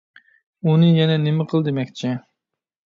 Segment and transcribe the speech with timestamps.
[0.69, 2.19] ئۇنى يەنە نېمە قىل دېمەكچى؟